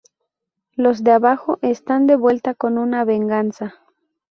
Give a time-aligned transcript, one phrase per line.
[0.73, 3.75] Los de abajo están de vuelta con una venganza!".